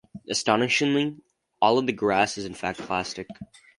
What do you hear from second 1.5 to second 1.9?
all of